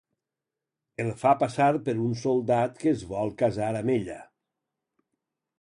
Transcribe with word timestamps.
El 1.03 1.11
fa 1.23 1.33
passar 1.43 1.67
per 1.89 1.95
un 2.05 2.17
soldat 2.23 2.81
que 2.85 2.89
es 2.95 3.07
vol 3.15 3.33
casar 3.45 3.71
amb 3.83 3.97
ella. 4.01 4.21